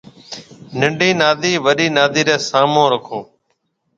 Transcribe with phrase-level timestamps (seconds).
[0.79, 3.19] ننڊِي نادِي وڏِي نادِي رَي سامون راکو